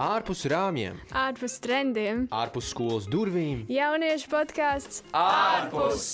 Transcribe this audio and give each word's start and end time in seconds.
ārpus 0.00 0.46
rāmjiem, 0.48 0.96
ārpus 1.12 1.58
trendiem, 1.60 2.24
ārpus 2.32 2.70
skolas 2.72 3.04
durvīm. 3.10 3.66
Jauniešu 3.68 4.30
podkāsts 4.32 5.02
ārpus! 5.12 6.06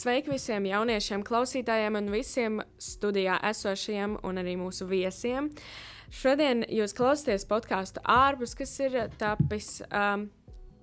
Sveiki 0.00 0.30
visiem 0.30 0.64
jauniešiem, 0.70 1.26
klausītājiem 1.26 1.98
un 1.98 2.12
visiem 2.14 2.62
studijā 2.80 3.34
esošajiem 3.50 4.20
un 4.24 4.40
arī 4.40 4.54
mūsu 4.56 4.86
viesiem. 4.88 5.50
Šodien 6.14 6.62
jūs 6.70 6.94
klausāties 6.96 7.44
podkāstu 7.50 8.00
ārpus, 8.06 8.54
kas 8.58 8.72
ir 8.86 8.96
tapis 9.18 9.80
um, 9.90 10.30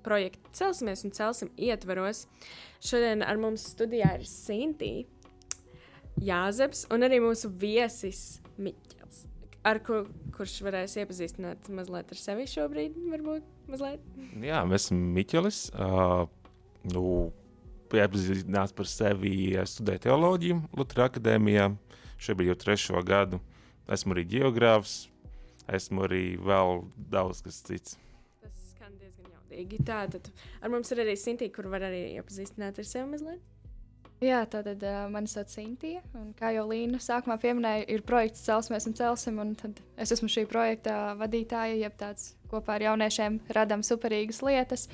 projekta 0.08 0.56
Celsimies 0.56 1.04
un 1.04 1.14
Celsim 1.16 1.52
ietvaros. 1.60 2.26
Šodien 2.84 3.26
ar 3.26 3.40
mums 3.42 3.68
studijā 3.74 4.16
ir 4.18 4.28
Sintīna, 4.30 5.06
Jāzeps 6.18 6.88
un 6.90 7.06
arī 7.06 7.20
mūsu 7.22 7.52
viesis 7.62 8.40
Miķels. 8.58 9.26
Ar 9.68 9.78
ko, 9.86 10.00
kurš 10.34 10.56
varēs 10.66 10.96
iepazīstināt 10.98 11.68
mazliet 11.76 12.10
ar 12.14 12.18
sevi 12.18 12.48
šobrīd? 12.50 12.96
Varbūt 13.12 13.70
mazliet. 13.70 14.02
Jā, 14.42 14.64
mēs 14.66 14.88
esam 14.88 15.04
Miķelis. 15.14 15.60
Uh, 15.76 16.26
nu, 16.90 17.04
iepazīstināt 17.94 18.74
par 18.78 18.90
sevi, 18.90 19.36
studēju 19.62 20.08
teoloģiju 20.08 20.58
Lutera 20.80 21.06
akadēmijā. 21.12 21.70
Šobrīd 22.18 22.50
jau 22.50 22.58
trešo 22.64 23.06
gadu 23.06 23.42
esmu 23.94 24.16
arī 24.16 24.26
geogrāfs, 24.34 25.08
esmu 25.70 26.08
arī 26.08 26.24
vēl 26.42 26.84
daudz 27.12 27.44
kas 27.46 27.62
cits 27.68 27.98
jaudīgi. 29.58 29.84
Tātad 29.86 30.30
ar 30.62 30.72
mums 30.72 30.92
ir 30.92 31.04
arī 31.04 31.16
Sintīna, 31.18 31.54
kur 31.54 31.70
var 31.72 31.86
arī 31.88 32.18
iepazīstināt 32.18 32.80
ar 32.80 32.88
sevi 32.88 33.10
mazliet. 33.12 33.42
Jā, 34.18 34.42
tātad 34.50 34.82
uh, 34.82 35.04
mani 35.14 35.30
sauc 35.30 35.50
Sintīna. 35.52 36.02
Kā 36.40 36.50
jau 36.56 36.66
Līna 36.70 36.98
sākumā 36.98 37.38
pieminēja, 37.42 37.86
ir 37.94 38.02
projekts 38.02 38.42
Celsmies 38.48 38.88
un 38.90 38.96
Celsim. 38.98 39.38
Un 39.38 39.54
es 39.98 40.12
esmu 40.12 40.30
šī 40.30 40.48
projekta 40.50 41.14
vadītāja, 41.20 41.78
jeb 41.84 41.98
tāds 42.00 42.34
kopā 42.50 42.78
ar 42.78 42.88
jauniešiem 42.88 43.40
radām 43.54 43.86
superīgas 43.86 44.42
lietas. 44.42 44.88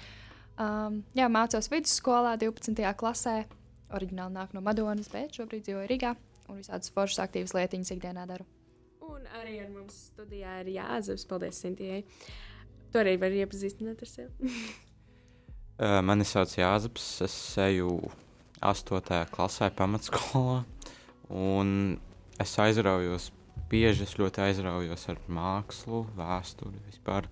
Um, 0.59 1.02
jā, 1.16 1.30
mācos 1.31 1.72
vidusskolā, 1.72 2.36
12. 2.42 2.83
klasē. 3.00 3.45
Oriģināli 3.94 4.36
nāk 4.36 4.53
no 4.58 4.61
Madonas, 4.66 5.08
bet 5.14 5.38
šobrīd 5.38 5.70
dzīvoju 5.70 5.88
Rīgā 5.88 6.16
un 6.50 6.59
visādas 6.59 6.92
foršas 6.92 7.23
aktīvas 7.23 7.53
lietiņas 7.55 7.94
ikdienā 7.95 8.25
daru. 8.27 8.45
Un 9.08 9.23
arī 9.39 9.61
ar 9.64 9.70
mums 9.72 10.09
studijā 10.09 10.59
ir 10.64 10.73
Jāzeps. 10.75 11.23
Paldies, 11.30 11.61
Sintījai. 11.64 12.03
Tu 12.94 13.02
arī 13.02 13.16
vari 13.17 13.41
iepazīstināt 13.41 14.03
ar 14.05 14.09
sevi. 14.09 14.52
uh, 15.81 15.99
mani 16.05 16.25
sauc 16.30 16.52
Jāzeps. 16.53 17.08
Es 17.25 17.38
eju 17.58 17.95
8. 18.61 19.23
klasē, 19.33 19.72
pamatskolā. 19.73 20.59
Un 21.33 21.97
es 22.41 22.53
aizraujos 22.61 23.31
bieži, 23.71 24.05
es 24.05 24.14
ļoti 24.19 24.44
aizraujos 24.45 25.08
ar 25.09 25.21
mākslu, 25.25 26.03
vēsturi, 26.17 26.83
vispār 26.91 27.25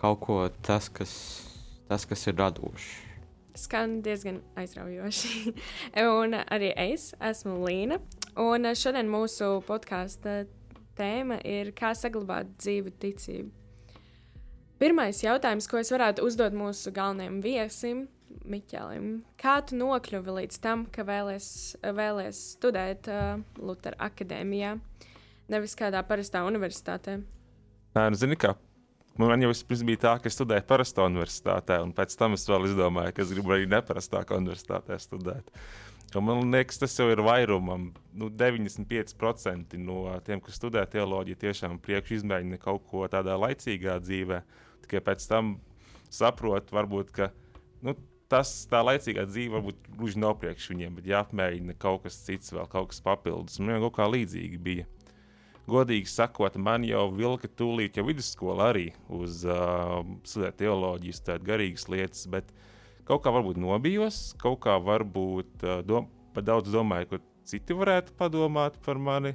kaut 0.00 0.20
ko 0.24 0.36
tas, 0.66 0.90
kas, 0.92 1.14
tas, 1.88 2.04
kas 2.08 2.26
ir 2.28 2.36
radošs. 2.36 2.90
Skan 3.56 3.98
diezgan 4.04 4.42
aizraujoši. 4.60 5.54
un 6.20 6.36
arī 6.42 6.74
es 6.76 7.10
esmu 7.32 7.56
Līna. 7.64 7.98
Un 8.40 8.68
šodien 8.76 9.08
mūsu 9.10 9.56
podkāstu 9.66 10.42
tēma 11.00 11.40
ir 11.48 11.72
kā 11.76 11.94
saglabāt 11.96 12.52
dzīvu 12.60 12.94
ticību. 13.00 13.59
Pirmais 14.80 15.18
jautājums, 15.20 15.66
ko 15.68 15.76
es 15.76 15.90
varētu 15.92 16.24
uzdot 16.24 16.54
mūsu 16.56 16.92
galvenajam 16.96 17.42
viesim, 17.44 18.06
Miķelim. 18.48 19.20
Kā 19.40 19.58
tu 19.66 19.76
nokļuvi 19.76 20.36
līdz 20.38 20.60
tam, 20.62 20.86
ka 20.88 21.04
vēlies, 21.04 21.50
vēlies 21.82 22.40
studēt 22.54 23.10
uh, 23.10 23.42
Lutera 23.60 23.98
akadēmijā, 24.08 24.76
nevis 25.52 25.76
kādā 25.76 26.00
parastā 26.06 26.46
universitātē? 26.48 27.18
Nē, 27.98 28.06
nu, 28.08 28.16
zini, 28.16 28.38
kā 28.40 28.54
Man 29.20 29.42
jau 29.42 29.50
bija 29.84 30.00
tā, 30.00 30.12
ka 30.22 30.30
es 30.30 30.36
studēju 30.38 30.64
parastā 30.68 31.04
universitātē, 31.04 31.80
un 31.84 31.90
pēc 31.92 32.14
tam 32.16 32.36
es 32.36 32.46
vēl 32.48 32.70
izdomāju, 32.70 33.12
ka 33.12 33.24
es 33.24 33.32
gribu 33.34 33.52
arī 33.52 33.66
neparastākā 33.68 34.38
universitātē 34.38 34.96
studēt. 35.02 35.50
Un 36.16 36.24
man 36.24 36.40
liekas, 36.54 36.78
tas 36.80 36.94
jau 36.96 37.08
ir 37.12 37.20
vairumam. 37.22 37.90
Nu, 38.16 38.30
95% 38.32 39.76
no 39.82 40.06
tiem, 40.26 40.40
kas 40.42 40.56
studē 40.56 40.86
teoloģiju, 40.90 41.40
tiešām 41.42 41.76
priekš 41.82 42.16
izmēģina 42.20 42.58
kaut 42.62 42.86
ko 42.88 43.04
tādā 43.12 43.36
laicīgā 43.38 43.98
dzīvē 44.02 44.40
tikai 44.84 45.02
pēc 45.10 45.26
tam 45.30 45.56
saprot, 46.10 46.72
varbūt, 46.74 47.12
ka 47.14 47.30
nu, 47.86 47.94
tas 48.30 48.52
tā 48.70 48.80
laicīgā 48.86 49.24
dzīve 49.26 49.58
varbūt 49.58 49.90
gluži 49.98 50.20
nav 50.22 50.36
priekš 50.40 50.70
viņiem, 50.72 50.96
bet 50.98 51.10
jāapmēģina 51.10 51.76
kaut 51.82 52.04
kas 52.06 52.20
cits, 52.26 52.54
vēl 52.54 52.68
kaut 52.70 52.92
kas 52.92 53.02
papildus. 53.04 53.58
Man 53.62 53.82
kaut 53.82 53.96
kā 53.98 54.06
līdzīgi 54.10 54.60
bija. 54.62 54.86
Godīgi 55.70 56.08
sakot, 56.10 56.56
man 56.58 56.86
jau 56.86 57.04
vilka 57.14 57.50
tūlīt 57.58 57.98
jau 57.98 58.06
vidusskolā 58.08 58.70
arī 58.72 58.86
uz 59.14 59.44
uh, 59.46 60.00
studēt 60.26 60.58
teoloģiju, 60.62 61.14
studēt 61.14 61.44
garīgas 61.46 61.86
lietas, 61.92 62.24
bet 62.30 62.48
kaut 63.06 63.22
kā 63.22 63.32
varbūt 63.34 63.60
nobijos, 63.60 64.32
kaut 64.40 64.62
kā 64.64 64.78
varbūt 64.82 65.66
uh, 65.66 65.78
dom 65.86 66.08
par 66.34 66.46
daudz 66.46 66.72
domāju, 66.74 67.12
ko 67.12 67.20
citi 67.46 67.76
varētu 67.76 68.14
padomāt 68.18 68.78
par 68.84 68.98
mani, 68.98 69.34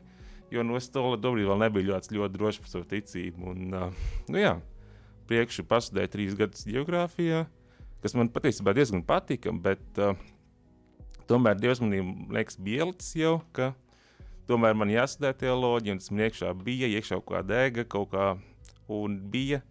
jo 0.52 0.64
no 0.64 0.80
stola 0.84 1.20
dobrī 1.20 1.48
vēl 1.48 1.60
nebija 1.68 1.94
ļoti, 1.94 2.16
ļoti 2.18 2.40
droši 2.40 2.64
par 2.64 2.74
savu 2.74 2.88
ticību. 2.92 3.52
Un, 3.52 3.76
uh, 3.76 4.08
nu 4.32 4.42
jā, 4.42 4.56
priekšu 5.30 5.66
pastudēju 5.70 6.12
trīs 6.14 6.38
gadus 6.38 6.66
geogrāfijā, 6.70 7.46
kas 8.04 8.16
man 8.18 8.30
patiesībā 8.34 8.76
diezgan 8.78 9.04
patika, 9.06 9.54
bet 9.54 10.02
uh, 10.02 10.18
tomēr 11.30 11.58
Dievs 11.60 11.82
manī 11.84 12.02
liekas 12.34 12.60
bielicis 12.62 13.16
jau, 13.18 13.40
ka 13.56 13.74
tomēr 14.50 14.78
man 14.78 14.92
jāstudē 14.94 15.34
teoloģija, 15.40 15.96
un 15.96 16.02
tas 16.02 16.12
man 16.12 16.26
iekšā 16.28 16.52
bija, 16.66 16.92
iekšā 16.98 17.20
kaut 17.22 17.32
kā 17.34 17.42
dēga, 17.46 17.88
kaut 17.90 18.12
kā 18.14 18.28
un 18.92 19.18
bija. 19.34 19.64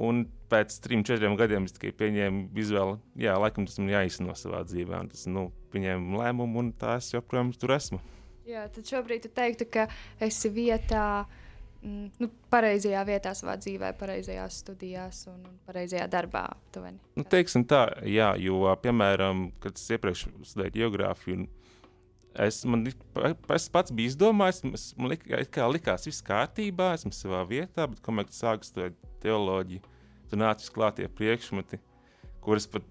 Un 0.00 0.24
pēc 0.50 0.76
trim, 0.82 1.02
četriem 1.04 1.34
gadiem 1.36 1.66
es 1.66 1.74
tikai 1.76 1.90
pieņēmu 1.98 2.46
izvēli, 2.62 2.96
jā, 3.20 3.34
laikam 3.42 3.66
tas 3.68 3.76
man 3.82 3.90
jāizsno 3.92 4.34
savā 4.38 4.62
dzīvē, 4.64 5.02
un 5.04 5.10
tas, 5.12 5.26
nu, 5.28 5.50
pieņēmu 5.74 6.22
lēmumu, 6.22 6.62
un 6.62 6.72
tā 6.78 6.96
es 7.02 7.10
joprojām 7.12 7.50
tur 7.58 7.74
esmu. 7.76 8.00
Jā, 8.48 8.64
tad 8.72 8.88
šobrīd 8.88 9.26
tu 9.26 9.30
teiktu, 9.34 9.66
ka 9.70 9.86
esi 10.24 10.50
vietā, 10.54 11.04
uh, 11.26 11.49
mm, 11.82 12.10
nu, 12.22 12.28
pareizajā 12.52 13.02
vietā 13.08 13.32
savā 13.36 13.56
dzīvē, 13.60 13.92
pareizajās 14.00 14.60
studijās 14.64 15.22
un, 15.30 15.40
un 15.48 15.56
pareizajā 15.68 16.06
darbā. 16.10 16.44
Tuveni. 16.74 17.00
Nu, 17.18 17.24
teiksim 17.24 17.64
tā, 17.68 17.86
jā, 18.08 18.32
jo, 18.40 18.62
piemēram, 18.82 19.48
kad 19.62 19.78
es 19.78 19.86
iepriekš 19.96 20.26
studēju 20.52 20.76
geogrāfiju, 20.76 21.46
es, 22.46 22.62
man, 22.68 22.86
es 22.86 23.68
pats 23.72 23.94
biju 23.94 24.14
izdomājis, 24.14 24.62
es, 24.74 24.86
man 24.98 25.14
lik, 25.14 25.26
kā 25.52 25.68
likās, 25.70 26.08
viss 26.08 26.24
kārtībā, 26.26 26.92
esmu 26.98 27.12
savā 27.16 27.44
vietā, 27.48 27.88
bet, 27.90 28.02
kamēr 28.06 28.30
sāku 28.34 28.68
studēt 28.68 28.98
teoloģiju, 29.24 29.84
tur 30.30 30.42
nāca 30.44 30.74
klātie 30.74 31.08
priekšmeti, 31.10 31.80
kurus 32.44 32.68
pat 32.70 32.86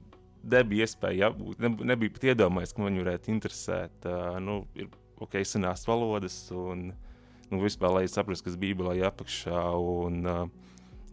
nebija 0.49 0.87
iespēja 0.87 1.29
apgūt, 1.31 1.59
ne, 1.63 1.73
nebija 1.91 2.15
pat 2.15 2.31
iedomājies, 2.31 2.73
ka 2.75 2.83
man 2.83 2.97
varētu 3.01 3.31
interesēt. 3.33 4.05
Uh, 4.07 4.37
nu, 4.43 4.61
ir 4.79 4.87
ok, 5.19 5.41
senās 5.43 5.83
valodas 5.87 6.37
un 6.55 6.91
uh, 6.93 7.08
nu, 7.51 7.61
vispār, 7.63 7.93
lai 7.95 8.05
saprastu, 8.09 8.47
kas 8.47 8.57
Bībelē 8.59 8.95
ir 8.99 9.09
apakšā, 9.09 9.63
un 9.79 10.21
uh, 10.29 10.41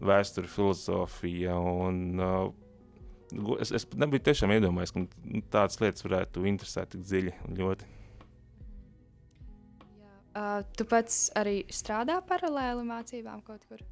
vēsture, 0.03 0.49
filozofija. 0.51 1.57
Un, 1.57 1.99
uh, 2.21 3.57
es, 3.61 3.73
es 3.75 3.87
nebiju 3.97 4.25
tiešām 4.29 4.53
iedomājies, 4.57 4.93
ka 4.95 5.03
nu, 5.03 5.43
tādas 5.53 5.81
lietas 5.83 6.05
varētu 6.05 6.45
interesēt 6.49 6.93
tik 6.93 7.05
dziļi 7.05 7.35
un 7.47 7.61
ļoti. 7.61 7.91
Jā. 9.97 10.15
Uh, 10.37 10.57
tu 10.77 10.87
pats 10.89 11.27
arī 11.37 11.59
strādā 11.73 12.19
paralēli 12.25 12.85
mācībām 12.87 13.43
kaut 13.45 13.65
kur? 13.69 13.83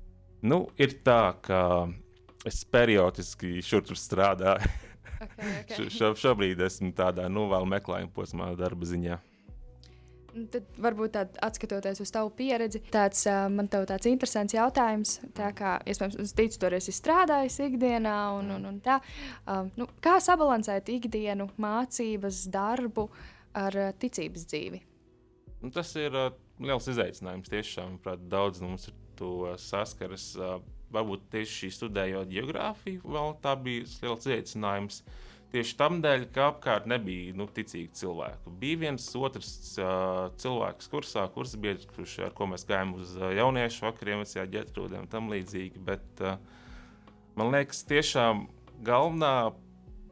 Nu, 0.45 0.65
ir 0.77 0.99
tā, 1.05 1.35
ka 1.41 1.61
es 2.45 2.61
periodiski 2.69 3.57
šur 3.65 3.85
tur 3.87 3.97
strādāju. 3.99 4.73
Okay, 5.15 5.51
okay. 5.63 5.85
Šo, 5.95 6.09
šobrīd 6.19 6.59
esmu 6.65 6.91
tādā 6.95 7.29
nu, 7.31 7.45
vēl 7.47 7.65
meklējuma 7.71 8.11
posmā, 8.13 8.49
darba 8.59 8.85
ziņā. 8.85 9.15
Tad 10.35 10.79
varbūt 10.83 11.13
tād, 11.15 11.35
atskatoties 11.45 12.01
uz 12.03 12.09
tavu 12.11 12.31
pieredzi, 12.35 12.81
tāds 12.91 13.21
uh, 13.29 13.45
man 13.51 13.69
te 13.71 13.79
tāds 13.87 14.09
interesants 14.09 14.55
jautājums. 14.55 15.13
Tā 15.37 15.51
kā, 15.55 15.77
iespējams, 15.87 16.17
es 16.19 16.33
ticu, 16.35 16.59
tur 16.59 16.75
esi 16.75 16.91
strādājis 16.95 17.61
ikdienā, 17.69 18.15
un, 18.35 18.49
un, 18.57 18.65
un 18.67 18.81
tā. 18.83 18.97
Uh, 19.45 19.69
nu, 19.79 19.87
kā 20.03 20.17
sabalansēt 20.23 20.91
ikdienu, 20.91 21.47
mācības, 21.61 22.41
darbu 22.51 23.07
ar 23.55 23.79
uh, 23.79 23.93
ticības 24.01 24.43
dzīvi? 24.51 24.81
Nu, 25.61 25.71
tas 25.71 25.93
ir 26.01 26.17
uh, 26.19 26.33
liels 26.59 26.89
izaicinājums. 26.91 27.51
Tiešām, 27.53 27.93
manuprāt, 27.93 28.25
daudz 28.31 28.59
no 28.63 28.73
mums 28.73 28.89
ir 28.91 28.97
to 29.15 29.53
saskaras. 29.61 30.33
Uh, 30.35 30.57
varbūt 30.95 31.29
tieši 31.31 31.71
studējot 31.75 32.27
geogrāfiju, 32.31 33.07
vēl 33.07 33.37
tā 33.43 33.55
bija 33.59 33.87
liels 34.03 34.27
izaicinājums. 34.27 34.99
Uh, 34.99 35.23
Tieši 35.53 35.75
tam 35.79 35.99
dēļ, 36.03 36.25
ka 36.35 36.49
apkārt 36.51 36.87
nebija 36.89 37.35
nu, 37.37 37.45
ticīgi 37.47 37.93
cilvēku. 37.95 38.51
Bija 38.59 38.81
viens 38.81 39.05
otrs 39.15 39.49
uh, 39.79 40.25
cilvēks 40.41 40.89
kursā, 40.91 41.27
kurs 41.31 41.53
biedrs, 41.61 41.87
kurš, 41.95 42.17
ar 42.27 42.33
ko 42.35 42.49
mēs 42.51 42.65
gājām 42.67 42.95
uz 42.97 43.13
uh, 43.19 43.29
jauniešu 43.37 43.85
vakariem, 43.85 44.23
vecajā 44.25 44.47
ģetrūdē 44.57 44.99
un 45.03 45.11
tam 45.11 45.29
līdzīgi. 45.31 45.83
Bet 45.87 46.23
uh, 46.25 46.35
man 47.39 47.53
liekas, 47.55 47.85
tiešām 47.87 48.47
galvenā 48.85 49.35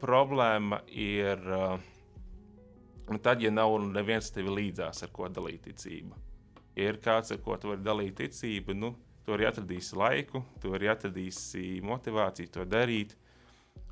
problēma 0.00 0.80
ir 0.88 1.44
uh, 1.44 1.76
tad, 3.22 3.42
ja 3.42 3.50
nav 3.52 3.76
neviens 3.90 4.30
tevi 4.32 4.52
līdzās, 4.52 5.02
ar 5.04 5.12
ko 5.12 5.28
dalīt 5.28 5.66
ticību, 5.68 6.16
ja 6.76 6.92
ir 6.92 7.00
kāds, 7.04 7.34
ar 7.34 7.42
ko 7.44 7.56
tu 7.60 7.72
vari 7.72 7.84
dalīt 7.84 8.16
ticību, 8.20 8.76
nu, 8.78 8.94
tu 9.24 9.34
arī 9.36 9.48
atradīsi 9.48 9.96
laiku, 9.98 10.44
tu 10.62 10.72
arī 10.76 10.90
atradīsi 10.92 11.80
motivāciju 11.84 12.52
to 12.54 12.66
darīt. 12.68 13.16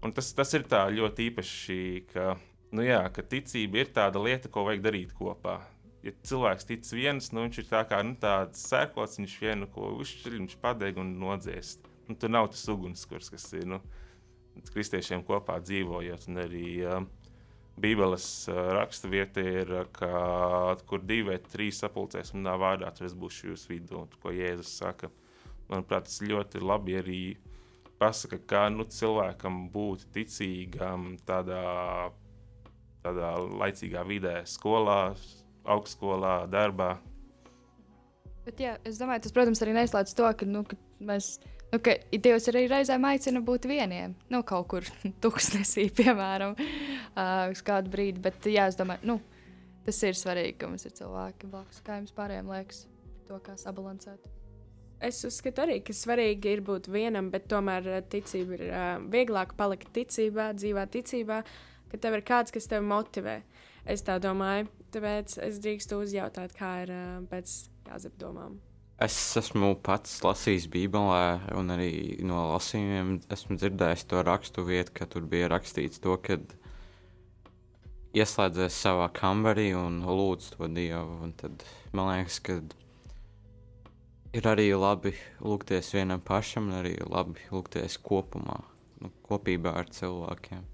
Un 0.02 0.10
tas, 0.10 0.32
tas 0.34 0.50
ir 0.58 0.64
tā 0.66 0.82
ļoti 0.90 1.28
īpaši, 1.30 1.78
ka, 2.10 2.34
nu 2.74 2.82
jā, 2.82 3.04
ka 3.14 3.22
ticība 3.22 3.84
ir 3.84 3.92
tāda 3.94 4.18
lieta, 4.22 4.50
ko 4.50 4.66
vajag 4.66 4.82
darīt 4.82 5.14
kopā. 5.14 5.60
Ja 6.02 6.10
cilvēks 6.26 6.66
tic 6.66 6.88
viens, 6.90 7.28
nu, 7.30 7.44
viņš 7.44 7.60
ir 7.62 7.68
tā 7.70 7.84
kā 7.86 8.00
nu, 8.02 8.16
tāds 8.18 8.64
sērkots, 8.66 9.20
viņš 9.20 9.36
vienu 9.44 9.68
ko 9.70 9.92
uzšķir, 10.02 10.34
viņš 10.40 10.56
padeg 10.64 10.98
un 10.98 11.12
nodziest. 11.20 11.86
Nu, 12.08 12.16
tur 12.18 12.32
nav 12.34 12.48
tas 12.50 12.64
ugunskurs, 12.72 13.30
kas 13.30 13.46
ir 13.54 13.68
nu, 13.70 13.78
kristiešiem 14.72 15.22
kopā 15.28 15.60
dzīvojot. 15.62 16.26
Un 16.32 16.42
arī 16.42 16.66
uh, 16.82 16.98
Bībeles 17.78 18.26
uh, 18.50 18.58
raksta 18.74 19.12
vieta 19.12 19.46
ir, 19.46 19.70
ka, 19.94 20.10
kur 20.90 21.06
divi 21.06 21.28
vai 21.30 21.38
trīs 21.46 21.78
sapulcēs 21.84 22.34
manā 22.34 22.58
vārdā, 22.58 22.90
tur 22.90 23.06
es 23.06 23.14
būšu 23.14 23.52
jūsu 23.52 23.70
vidū, 23.76 24.02
ko 24.18 24.34
Jēzus 24.34 24.74
saka. 24.82 25.14
Manuprāt, 25.70 26.10
tas 26.10 26.18
ļoti 26.26 26.66
labi 26.66 26.98
arī 26.98 27.22
pasaka, 28.02 28.40
kā 28.50 28.66
nu, 28.74 28.86
cilvēkam 28.90 29.68
būt 29.70 30.08
ticīgam 30.14 31.14
tādā, 31.28 32.10
tādā 33.04 33.32
laicīgā 33.62 34.02
vidē, 34.08 34.40
skolā, 34.50 35.14
augstskolā, 35.62 36.42
darbā. 36.50 36.96
Bet, 38.42 38.58
jā, 38.58 38.74
es 38.88 38.98
domāju, 38.98 39.22
tas, 39.26 39.34
protams, 39.34 39.62
arī 39.62 39.76
neizslēdz 39.76 40.16
to, 40.18 40.26
ka, 40.38 40.48
nu, 40.50 40.64
ka 40.66 40.78
mēs. 41.06 41.36
Nu, 41.72 41.78
ka 41.80 41.94
Dievs 42.10 42.50
arī 42.50 42.66
reizēm 42.68 43.06
aicina 43.08 43.40
būt 43.44 43.68
vieniem. 43.70 44.16
Nu, 44.32 44.42
kaut 44.44 44.66
kur 44.74 44.88
tūkstnesī, 45.24 45.86
piemēram, 45.94 46.58
uh, 46.58 47.46
uz 47.54 47.62
kādu 47.64 47.94
brīdi. 47.94 48.20
Bet, 48.26 48.42
jā, 48.50 48.66
es 48.72 48.76
domāju, 48.80 49.14
nu, 49.14 49.18
tas 49.86 50.02
ir 50.10 50.18
svarīgi, 50.18 50.58
ka 50.58 50.68
mums 50.72 50.90
ir 50.90 50.98
cilvēki 50.98 51.54
blakus. 51.54 51.80
Kā 51.86 52.02
jums 52.02 52.18
pārējiem 52.18 52.50
liekas, 52.50 52.86
to 53.30 53.38
kā 53.46 53.56
sabalansēt? 53.62 54.41
Es 55.02 55.18
uzskatu 55.26 55.64
arī, 55.64 55.80
ka 55.82 55.94
svarīgi 55.96 56.52
ir 56.56 56.62
būt 56.62 56.86
vienam, 56.92 57.32
bet 57.32 57.48
tomēr 57.50 57.88
ticība 58.12 58.54
ir 58.54 58.64
uh, 58.68 58.90
vieglāk 59.10 59.56
palikt 59.58 59.90
ticībā, 59.96 60.52
dzīvā 60.54 60.86
ticībā, 60.94 61.40
ka 61.90 62.02
tev 62.02 62.18
ir 62.18 62.26
kāds, 62.26 62.54
kas 62.54 62.70
tevi 62.70 62.86
motivē. 62.86 63.40
Es 63.82 64.06
tā 64.06 64.20
domāju, 64.22 64.68
tāpēc 64.94 65.40
es 65.42 65.58
drīkstu 65.64 65.98
uzjautāt, 66.04 66.54
kā 66.54 66.74
ir 66.84 66.94
uh, 66.94 67.16
pēc 67.30 67.56
Jāzep 67.88 68.14
domām. 68.20 68.60
Es 69.02 69.16
esmu 69.40 69.72
pats 69.82 70.20
lasījis 70.22 70.68
Bībelē, 70.70 71.54
un 71.58 71.74
arī 71.74 72.22
no 72.22 72.44
lasījumiem 72.52 73.16
esmu 73.34 73.56
dzirdējis 73.58 74.04
to 74.12 74.22
rakstu 74.22 74.62
vietu, 74.68 74.94
ka 75.00 75.08
tur 75.10 75.26
bija 75.26 75.48
rakstīts 75.50 75.98
to, 76.04 76.14
ka 76.22 76.38
ieslēdzies 78.14 78.76
savā 78.84 79.08
kambarī 79.16 79.72
un 79.74 80.02
lūdz 80.06 80.52
to 80.54 80.68
Dievu. 80.70 81.18
Un 81.26 81.34
tad 81.40 81.66
man 81.96 82.12
liekas, 82.12 82.38
ka 82.46 82.60
ir 84.32 84.48
arī 84.48 84.68
labi 84.76 85.12
lūgties 85.44 85.92
vienam 85.94 86.22
pašam, 86.24 86.70
un 86.70 86.80
arī 86.80 86.94
labi 87.04 87.44
lūgties 87.52 87.98
kopumā, 88.04 88.58
nu, 89.02 89.12
kopībā 89.28 89.74
ar 89.82 89.90
cilvēkiem. 89.92 90.64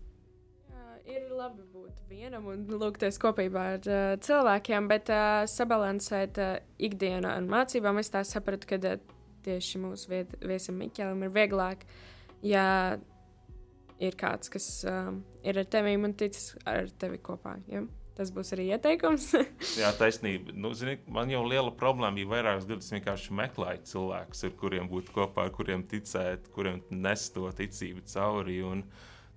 Jā, 0.70 0.86
ir 1.16 1.28
labi 1.34 1.66
būt 1.74 2.04
vienam 2.10 2.48
un 2.52 2.64
lūgties 2.70 3.18
kopībā 3.22 3.66
ar 3.74 3.90
uh, 3.90 4.14
cilvēkiem, 4.24 4.88
bet 4.90 5.12
uh, 5.12 5.42
sabalansēt 5.50 6.42
uh, 6.42 6.56
ikdienu 6.78 7.30
ar 7.32 7.46
mācībām. 7.46 8.00
Es 8.02 8.12
tā 8.14 8.22
sapratu, 8.26 8.70
ka 8.70 8.80
uh, 8.94 8.98
tieši 9.46 9.82
mūsu 9.82 10.12
viet, 10.12 10.34
viesim 10.44 10.78
Miķelim 10.78 11.26
ir 11.26 11.34
vieglāk, 11.34 11.86
ja 12.46 12.98
ir 13.98 14.18
kāds, 14.18 14.50
kas 14.52 14.66
uh, 14.86 15.10
ir 15.42 15.58
ar 15.58 15.70
tevi 15.70 15.96
un 15.98 16.14
ticis 16.14 16.52
ar 16.68 16.90
tevi 17.00 17.18
kopā. 17.22 17.58
Ja? 17.70 17.82
Tas 18.18 18.32
būs 18.34 18.50
arī 18.56 18.64
ieteikums. 18.74 19.28
Jā, 19.80 19.92
taisnība. 19.94 20.50
Nu, 20.58 20.72
zini, 20.74 20.96
man 21.06 21.30
jau 21.30 21.44
liela 21.46 21.70
problēma 21.70 22.16
bija 22.16 22.32
vairākus 22.32 22.66
gadus 22.66 22.90
vienkārši 22.90 23.36
meklēt 23.38 23.86
cilvēkus, 23.86 24.42
ar 24.48 24.56
kuriem 24.58 24.90
būt 24.90 25.12
kopā, 25.14 25.46
ar 25.46 25.54
kuriem 25.54 25.84
ticēt, 25.86 26.50
kuriem 26.56 26.82
nest 26.90 27.36
to 27.36 27.46
ticību 27.60 28.02
cauri. 28.10 28.58
Un 28.66 28.82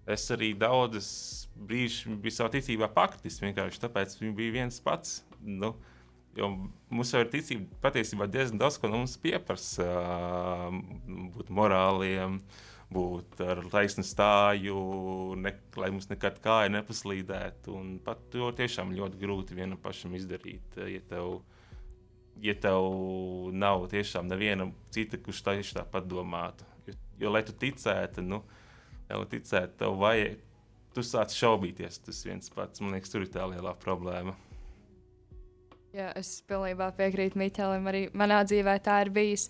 es 0.09 0.25
arī 0.33 0.55
daudzas 0.57 1.11
brīžus 1.53 2.09
biju 2.23 2.39
savā 2.39 2.55
ticībā 2.57 2.89
paktis, 2.95 3.37
vienkārši 3.43 3.85
tāpēc 3.85 4.17
viņš 4.17 4.35
bija 4.41 4.57
viens 4.57 4.81
pats. 4.81 5.19
Nu, 5.45 5.75
Jo 6.37 6.47
mums 6.87 7.09
jau 7.11 7.19
ir 7.23 7.29
ticība 7.31 7.79
patiesībā 7.83 8.27
diezgan 8.31 8.61
daudz, 8.61 8.77
ko 8.79 8.87
no 8.87 9.01
mums 9.01 9.17
pieprasa. 9.19 9.87
Būt 11.35 11.51
morāliem, 11.51 12.37
būt 12.91 13.39
ar 13.45 13.61
taisnu 13.71 14.03
stāju, 14.05 14.75
ne, 15.39 15.53
lai 15.79 15.89
mums 15.93 16.09
nekad 16.11 16.41
kāja 16.43 16.71
nepaslīdētu. 16.75 17.73
Un 17.77 17.95
pat 18.03 18.23
to 18.33 18.51
tiešām 18.57 18.93
ļoti 18.97 19.21
grūti 19.21 19.57
vienam 19.57 19.79
pašam 19.81 20.15
izdarīt. 20.17 20.77
Ja 20.77 21.01
tev, 21.09 21.39
ja 22.43 22.55
tev 22.59 22.87
nav 23.55 23.87
tiešām 23.91 24.29
neviena 24.31 24.69
cita, 24.93 25.19
kurš 25.21 25.43
tieši 25.47 25.79
tāpat 25.79 26.07
domātu. 26.11 26.67
Jo, 26.87 26.97
jo 27.23 27.33
lai 27.33 27.43
tu 27.47 27.55
ticētu, 27.55 28.25
nu, 28.27 28.43
lai 29.09 29.25
ticētu, 29.35 29.77
tev 29.83 29.99
vajag. 30.01 30.39
Tu 30.91 31.03
sāc 31.07 31.31
šaubīties, 31.31 32.01
tas 32.03 32.17
viens 32.27 32.51
pats. 32.51 32.81
Man 32.83 32.91
liekas, 32.91 33.13
tur 33.13 33.23
ir 33.23 33.29
tā 33.31 33.45
lielā 33.47 33.71
problēma. 33.79 34.33
Jā, 35.95 36.09
es 36.19 36.41
pilnībā 36.47 36.89
piekrītu 36.95 37.39
Miķelim. 37.39 37.87
Arī 37.87 38.01
manā 38.15 38.41
dzīvē 38.47 38.75
tā 38.83 39.01
ir 39.05 39.11
bijis. 39.15 39.49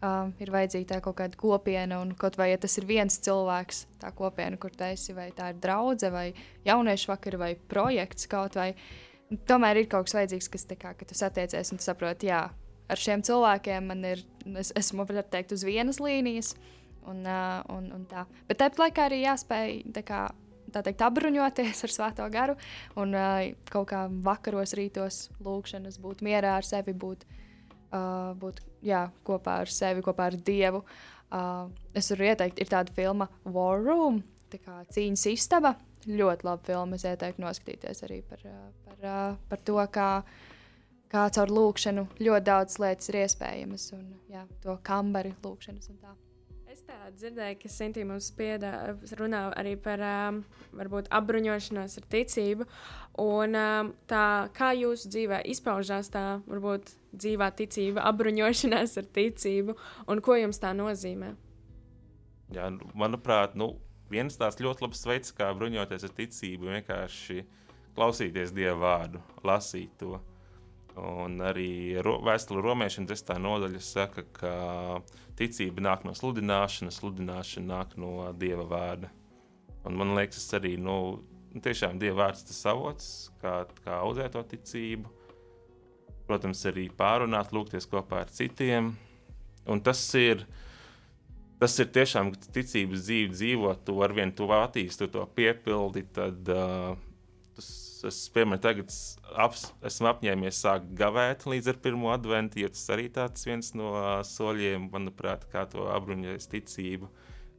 Um, 0.00 0.30
ir 0.40 0.48
vajadzīga 0.48 0.94
tā 0.94 0.98
kaut 1.04 1.18
kāda 1.18 1.36
kopiena, 1.36 1.98
un 2.00 2.14
kaut 2.16 2.38
vai 2.40 2.46
ja 2.54 2.58
tas 2.60 2.72
ir 2.80 2.86
viens 2.88 3.18
cilvēks, 3.20 3.82
tā 4.00 4.08
kopiena, 4.16 4.56
kur 4.56 4.72
tu 4.72 4.86
esi, 4.86 5.12
vai 5.12 5.26
tā 5.36 5.50
ir 5.52 5.58
draudzene, 5.60 6.12
vai 6.14 6.64
jauniešu 6.64 7.10
vakara, 7.10 7.40
vai 7.42 7.50
projekts 7.68 8.24
kaut 8.30 8.56
vai. 8.56 8.70
Tomēr 9.50 9.82
ir 9.82 9.90
kaut 9.92 10.08
kas 10.08 10.16
vajadzīgs, 10.16 10.48
kas 10.54 10.64
tā 10.70 10.78
kā, 10.80 10.94
ka 10.96 11.04
tu 11.04 11.18
satiecies 11.18 11.74
un 11.74 11.82
tu 11.82 11.84
saproti, 11.84 12.30
jā, 12.32 12.46
ar 12.88 13.02
šiem 13.02 13.20
cilvēkiem 13.28 13.92
man 13.92 14.06
ir, 14.08 14.24
es 14.62 14.72
esmu, 14.80 15.04
var 15.04 15.28
teikt, 15.28 15.52
uz 15.52 15.66
vienas 15.68 16.00
līnijas, 16.00 16.54
un, 17.04 17.20
uh, 17.28 17.60
un, 17.76 17.92
un 17.98 18.08
tā. 18.08 18.24
Bet 18.48 18.62
tāpat 18.62 18.80
laikā 18.86 19.10
arī 19.10 19.20
jāspēj 19.26 19.76
tā 20.00 20.04
kā 20.06 20.22
tā 20.72 20.84
teikt, 20.86 21.04
apbruņoties 21.04 21.84
ar 21.86 21.92
svēto 21.92 22.26
garu 22.32 22.56
un 23.00 23.14
uh, 23.18 23.50
kaut 23.72 23.90
kā 23.92 24.06
vakaros, 24.08 24.74
rītos 24.78 25.26
lūkšanas, 25.44 26.00
būt 26.02 26.24
mierā 26.24 26.56
ar 26.60 26.66
sevi, 26.66 26.94
būt, 26.96 27.26
uh, 27.92 28.32
būt 28.40 28.62
jā, 28.86 29.04
kopā 29.26 29.60
ar 29.64 29.72
sevi, 29.72 30.04
kopā 30.04 30.30
ar 30.30 30.36
Dievu. 30.46 30.82
Uh, 31.30 31.68
es 31.94 32.10
varu 32.10 32.26
ieteikt, 32.30 32.58
ir 32.58 32.70
tāda 32.70 32.94
filma 32.94 33.28
War 33.44 33.78
Room, 33.82 34.22
tā 34.50 34.58
kā 34.62 34.80
cīņas 34.90 35.26
istaba. 35.30 35.76
Ļoti 36.08 36.46
laba 36.48 36.64
filma. 36.64 36.96
Es 36.96 37.04
ieteiktu 37.04 37.44
noskatīties 37.44 38.06
arī 38.06 38.22
par, 38.26 38.46
par, 38.86 39.36
par 39.50 39.62
to, 39.68 39.76
kā, 39.92 40.08
kā 41.12 41.26
caur 41.36 41.52
lūkšanu 41.52 42.06
ļoti 42.22 42.46
daudz 42.48 42.80
lietas 42.80 43.12
ir 43.12 43.20
iespējamas 43.26 43.90
un 43.98 44.08
jā, 44.32 44.46
to 44.64 44.78
kambari 44.86 45.34
lūkšanas 45.44 45.92
un 45.92 46.00
tā. 46.00 46.16
Tā 46.90 47.06
dzirdēju, 47.14 47.56
ka 47.60 47.68
Sintīna 47.70 48.08
mums 48.08 48.32
piedā, 48.34 48.70
runā 49.14 49.44
arī 49.60 49.76
par 49.78 50.00
um, 50.02 50.40
varbūt 50.74 51.06
apbruņošanos 51.14 51.92
ar 52.00 52.06
ticību. 52.10 52.66
Un, 53.22 53.54
um, 53.54 53.92
tā, 54.10 54.22
kā 54.56 54.72
jūsu 54.74 55.12
dzīvē 55.12 55.38
izpaužās 55.52 56.10
tā 56.10 56.24
varbūt 56.50 56.90
dzīvā 57.14 57.52
ticība, 57.60 58.02
apbruņošanās 58.10 58.96
ar 58.98 59.06
ticību, 59.20 59.76
un 60.10 60.22
ko 60.24 60.34
jums 60.40 60.58
tā 60.58 60.72
nozīmē? 60.74 61.30
Jā, 62.56 62.66
manuprāt, 62.98 63.54
nu, 63.54 63.76
viens 64.10 64.34
tāds 64.40 64.58
ļoti 64.58 64.88
labs 64.88 65.06
veids, 65.06 65.36
kā 65.36 65.52
bruņoties 65.54 66.08
ar 66.08 66.16
ticību, 66.18 66.66
ir 66.66 66.80
vienkārši 66.80 67.44
klausīties 67.94 68.50
Dieva 68.56 68.74
vārdu, 68.82 69.22
lasīt 69.46 69.94
to. 70.02 70.18
Un 71.00 71.38
arī 71.40 71.96
ro, 72.04 72.18
vēstule 72.26 72.60
romiešiem 72.64 73.06
desmitā 73.08 73.38
nodaļa 73.40 73.80
saka, 73.84 74.24
ka 74.36 74.54
ticība 75.38 75.84
nāk 75.86 76.04
no 76.04 76.12
sludināšanas, 76.16 76.98
sludināšana 77.00 77.70
nāk 77.70 77.96
no 78.00 78.28
dieva 78.36 78.66
vārda. 78.68 79.08
Un 79.88 79.96
man 79.96 80.12
liekas, 80.18 80.44
tas 80.44 80.58
arī 80.58 80.74
nu, 80.76 81.22
tiešām 81.56 81.98
dieva 82.00 82.26
vārds 82.26 82.44
tas 82.50 82.60
avots, 82.68 83.06
kā, 83.40 83.62
kā 83.84 84.00
audzēt 84.04 84.36
to 84.36 84.42
ticību. 84.52 85.14
Protams, 86.28 86.66
arī 86.68 86.90
pārunāt, 86.94 87.54
lūgties 87.54 87.88
kopā 87.90 88.24
ar 88.26 88.34
citiem. 88.34 88.92
Un 89.70 89.80
tas 89.84 90.02
ir, 90.18 90.44
tas 91.62 91.74
ir 91.80 91.88
tiešām 91.94 92.34
ticības 92.52 93.06
dzīve, 93.06 93.32
dzīvot 93.34 93.86
to 93.88 93.96
ar 94.04 94.14
vienu 94.14 94.36
to 94.36 94.50
attīstību, 94.54 95.14
to 95.16 95.24
piepildi. 95.38 96.04
Tad, 96.14 96.52
uh, 96.52 96.92
tas, 97.56 97.70
es, 98.08 98.18
piemēram, 98.34 98.60
tagad 98.62 98.92
aps, 99.44 99.66
esmu 99.86 100.10
apņēmies 100.12 100.60
sākt 100.64 100.92
gavēt 100.96 101.46
līdz 101.50 101.72
ar 101.72 101.80
pirmo 101.84 102.12
adventu, 102.14 102.60
jo 102.62 102.70
tas 102.72 102.86
arī 102.94 103.08
tāds 103.12 103.46
viens 103.48 103.72
no 103.78 103.92
soļiem, 104.26 104.88
manuprāt, 104.92 105.46
kā 105.52 105.66
to 105.70 105.88
apbruņoties 105.92 106.50
ticību, 106.54 107.10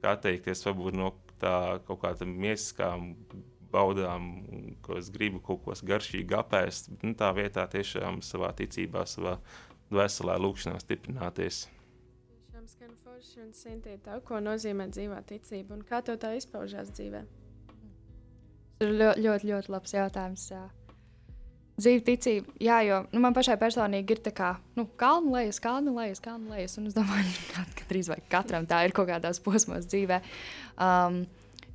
kā 0.02 0.16
atteikties 0.18 0.66
varbūt 0.68 0.98
no 0.98 1.12
tā 1.42 1.56
kaut 1.88 2.02
kādām 2.06 2.34
miesiskām 2.42 3.12
baudām, 3.72 4.32
ko 4.84 4.98
es 5.00 5.10
gribu 5.14 5.42
kaut 5.44 5.64
ko 5.66 5.76
garšīgi 5.92 6.38
apēst, 6.38 6.92
nu, 7.02 7.14
tā 7.18 7.32
vietā 7.38 7.66
tiešām 7.72 8.22
savā 8.26 8.52
ticībā, 8.58 9.06
savā 9.08 9.38
dvēselē 9.92 10.38
lūkšanā 10.42 10.80
stiprināties. 10.84 11.66
Skan 12.72 12.94
forši 13.04 13.42
un 13.44 13.54
sintīt, 13.58 14.08
ko 14.28 14.40
nozīmē 14.40 14.88
dzīvā 14.94 15.22
ticība 15.28 15.76
un 15.76 15.86
kā 15.88 16.00
to 16.06 16.16
tā 16.20 16.36
izpaužās 16.38 16.94
dzīvēm. 16.94 17.41
Ir 18.82 18.94
ļoti, 18.98 19.26
ļoti, 19.26 19.50
ļoti 19.52 19.74
labs 19.74 19.94
jautājums. 19.94 20.46
Jā. 20.52 20.62
dzīve 21.82 22.02
ticība, 22.06 22.56
jā, 22.62 22.80
jo 22.86 23.02
nu, 23.12 23.22
man 23.24 23.36
pašai 23.38 23.58
personīgi 23.62 24.16
ir 24.16 24.22
tā 24.26 24.34
kā, 24.38 24.56
nu, 24.78 24.88
kalnu 25.00 25.36
lejas, 25.36 25.62
kalnu 25.64 25.94
lejas, 25.98 26.22
kalnu 26.24 26.54
lejas, 26.54 26.78
un 26.82 26.90
es 26.90 26.98
domāju, 26.98 27.36
ka 27.54 27.66
gandrīz 27.80 28.10
vai 28.12 28.20
katram 28.30 28.68
tā 28.70 28.84
ir 28.86 28.96
kaut 28.98 29.10
kādās 29.10 29.42
posmos 29.44 29.88
dzīvē. 29.90 30.22
Um, 30.82 31.24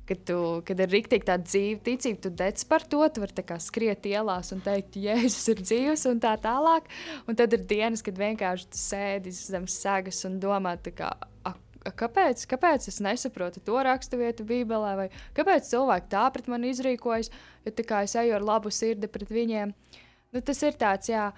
kad, 0.07 0.23
tu, 0.27 0.37
kad 0.67 0.79
ir 0.79 0.91
rīktīgi 0.91 1.27
tāda 1.27 1.45
dzīve, 1.45 1.81
ticība, 1.85 2.21
tu 2.23 2.31
dec 2.39 2.63
par 2.69 2.85
to, 2.87 3.01
tu 3.11 3.23
vari 3.23 3.59
skriet 3.63 4.07
ielās 4.07 4.53
un 4.55 4.63
teikt, 4.63 4.95
Jēzus 5.03 5.51
ir 5.53 5.63
dzīves 5.63 6.05
un 6.11 6.21
tā 6.23 6.33
tālāk. 6.43 6.87
Un 7.27 7.37
tad 7.39 7.53
ir 7.55 7.65
dienas, 7.67 8.03
kad 8.05 8.17
vienkārši 8.19 8.69
tu 8.71 8.79
sēdi 8.79 9.33
zem 9.35 9.67
sagas 9.67 10.23
un 10.29 10.39
domā, 10.43 10.77
kā, 10.95 11.11
ak, 11.43 11.59
kāpēc, 11.95 12.43
kāpēc 12.49 12.87
es 12.91 12.99
nesaprotu 13.03 13.61
to 13.65 13.77
raksturvietu 13.85 14.45
Bībelē, 14.47 14.93
vai 14.99 15.07
kāpēc 15.37 15.69
cilvēki 15.71 16.11
tā 16.11 16.25
pret 16.33 16.49
mani 16.51 16.71
izrīkojas, 16.73 17.31
jo 17.65 17.75
kā 17.87 18.03
es 18.07 18.15
eju 18.19 18.35
ar 18.37 18.45
labu 18.45 18.71
sirdi 18.73 19.09
pret 19.11 19.31
viņiem. 19.33 19.73
Nu, 20.35 20.41
tas 20.43 20.63
ir 20.67 20.75
tāds, 20.79 21.11
jā, 21.11 21.29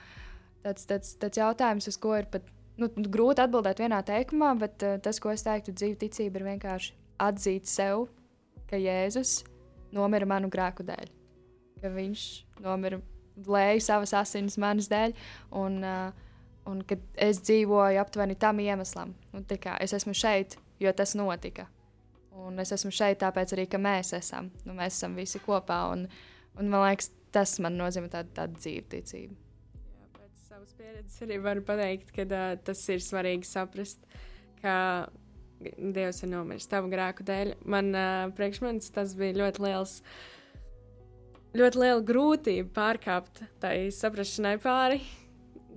tāds, 0.65 0.87
tāds, 0.89 1.13
tāds 1.21 1.41
jautājums, 1.41 1.89
uz 1.91 1.99
ko 2.01 2.15
ir 2.17 2.29
pat 2.31 2.47
nu, 2.79 2.89
grūti 2.89 3.43
atbildēt 3.43 3.83
vienā 3.83 4.01
teikumā, 4.07 4.53
bet 4.59 4.85
uh, 4.87 4.97
tas, 5.03 5.19
ko 5.21 5.33
es 5.33 5.45
teiktu, 5.45 5.75
dzīve 5.75 5.99
ticība 6.05 6.41
ir 6.41 6.47
vienkārši 6.53 6.95
atzīt 7.19 7.69
sev, 7.69 8.07
ka 8.69 8.79
Jēzus 8.79 9.43
nomira 9.95 10.27
manu 10.29 10.49
grēku 10.53 10.85
dēļ, 10.87 11.11
ka 11.81 11.91
viņš 11.93 12.25
nomira 12.63 13.01
lēja 13.49 13.85
savas 13.91 14.13
asinis 14.17 14.57
manas 14.61 14.89
dēļ. 14.91 15.15
Un, 15.59 15.79
uh, 15.83 16.27
un 16.69 16.83
kad 16.87 17.01
es 17.17 17.41
dzīvoju 17.43 17.99
aptuveni 18.01 18.37
tam 18.39 18.61
iemeslam, 18.63 19.13
nu, 19.33 19.43
kā, 19.49 19.75
es 19.83 19.93
esmu 19.97 20.15
šeit, 20.17 20.57
jo 20.79 20.93
tas 20.95 21.15
notika. 21.17 21.67
Un 22.39 22.59
es 22.61 22.71
esmu 22.71 22.91
šeit, 22.95 23.19
tāpēc 23.23 23.53
arī 23.55 23.67
mēs 23.81 24.13
esam. 24.15 24.49
Nu, 24.65 24.75
mēs 24.77 24.95
esam 24.95 25.17
visi 25.19 25.41
kopā. 25.43 25.81
Un, 25.91 26.05
un 26.55 26.71
man 26.71 26.85
liekas, 26.85 27.11
tas 27.35 27.57
man 27.63 27.75
nozīmē 27.79 28.09
tādu, 28.13 28.31
tādu 28.37 28.61
dzīvticību. 28.61 29.35
Jā, 29.75 30.05
pēc 30.15 30.45
savas 30.47 30.75
pieredzes 30.77 31.25
arī 31.25 31.39
varu 31.43 31.65
pateikt, 31.67 32.13
ka 32.15 32.25
uh, 32.25 32.53
tas 32.63 32.85
ir 32.93 33.03
svarīgi 33.03 33.49
saprast, 33.49 34.05
ka 34.63 34.75
Dievs 35.59 36.21
ir 36.23 36.29
nomiris 36.31 36.69
tavu 36.71 36.87
grēku 36.87 37.25
dēļ. 37.27 37.57
Man 37.67 37.91
uh, 37.91 38.29
priekš 38.35 38.61
manis 38.63 38.93
tas 38.95 39.11
bija 39.19 39.35
ļoti 39.41 39.65
liels. 39.65 39.97
Ļoti 41.59 41.81
liela 41.81 42.03
grūtība 42.05 42.69
pārkāpt 42.75 43.41
tai 43.59 43.89
saprāšanai 43.91 44.53
pāri, 44.63 45.01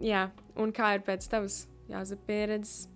jā, 0.00 0.26
un 0.60 0.72
kā 0.74 0.94
ir 0.96 1.04
pēc 1.06 1.26
tavas 1.30 1.64
jāsaka 1.90 2.26
pieredzes, 2.28 2.86